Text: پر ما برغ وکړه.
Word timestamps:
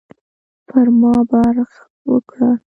پر 0.67 0.85
ما 0.99 1.13
برغ 1.31 1.69
وکړه. 2.11 2.49